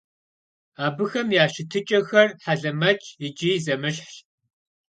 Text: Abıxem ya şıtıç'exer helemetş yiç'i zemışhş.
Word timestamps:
Abıxem 0.85 1.29
ya 1.37 1.45
şıtıç'exer 1.53 2.29
helemetş 2.45 3.05
yiç'i 3.21 3.49
zemışhş. 3.65 4.13